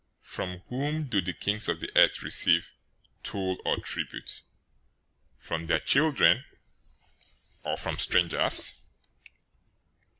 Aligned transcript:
From 0.23 0.61
whom 0.69 1.03
do 1.09 1.21
the 1.21 1.31
kings 1.31 1.69
of 1.69 1.79
the 1.79 1.95
earth 1.95 2.23
receive 2.23 2.71
toll 3.21 3.61
or 3.63 3.77
tribute? 3.77 4.41
From 5.37 5.67
their 5.67 5.77
children, 5.77 6.43
or 7.61 7.77
from 7.77 7.99
strangers?" 7.99 8.81